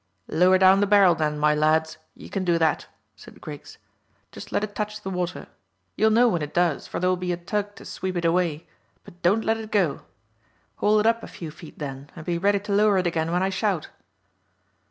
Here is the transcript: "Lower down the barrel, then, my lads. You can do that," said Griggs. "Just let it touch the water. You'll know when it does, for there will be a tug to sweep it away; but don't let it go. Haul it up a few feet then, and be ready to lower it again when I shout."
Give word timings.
"Lower 0.29 0.57
down 0.57 0.79
the 0.79 0.87
barrel, 0.87 1.13
then, 1.13 1.37
my 1.37 1.53
lads. 1.53 1.99
You 2.15 2.27
can 2.27 2.43
do 2.43 2.57
that," 2.57 2.87
said 3.15 3.39
Griggs. 3.39 3.77
"Just 4.31 4.51
let 4.51 4.63
it 4.63 4.73
touch 4.73 4.99
the 5.03 5.11
water. 5.11 5.45
You'll 5.95 6.09
know 6.09 6.27
when 6.27 6.41
it 6.41 6.55
does, 6.55 6.87
for 6.87 6.99
there 6.99 7.07
will 7.11 7.15
be 7.17 7.31
a 7.31 7.37
tug 7.37 7.75
to 7.75 7.85
sweep 7.85 8.17
it 8.17 8.25
away; 8.25 8.65
but 9.03 9.21
don't 9.21 9.45
let 9.45 9.57
it 9.57 9.71
go. 9.71 10.01
Haul 10.77 10.99
it 10.99 11.05
up 11.05 11.21
a 11.21 11.27
few 11.27 11.51
feet 11.51 11.77
then, 11.77 12.09
and 12.15 12.25
be 12.25 12.39
ready 12.39 12.59
to 12.61 12.71
lower 12.71 12.97
it 12.97 13.05
again 13.05 13.31
when 13.31 13.43
I 13.43 13.51
shout." 13.51 13.89